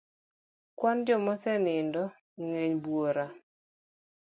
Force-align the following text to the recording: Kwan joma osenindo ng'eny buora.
Kwan 0.77 0.97
joma 1.05 1.29
osenindo 1.35 2.03
ng'eny 2.43 2.75
buora. 2.83 3.25